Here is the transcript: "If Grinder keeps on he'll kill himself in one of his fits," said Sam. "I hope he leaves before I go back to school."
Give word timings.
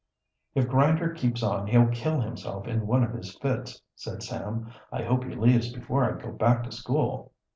"If 0.55 0.67
Grinder 0.67 1.09
keeps 1.13 1.43
on 1.43 1.67
he'll 1.67 1.85
kill 1.89 2.21
himself 2.21 2.67
in 2.67 2.87
one 2.87 3.03
of 3.03 3.11
his 3.13 3.37
fits," 3.37 3.83
said 3.95 4.23
Sam. 4.23 4.71
"I 4.91 5.03
hope 5.03 5.23
he 5.25 5.35
leaves 5.35 5.71
before 5.71 6.03
I 6.11 6.19
go 6.19 6.31
back 6.31 6.63
to 6.63 6.71
school." 6.71 7.33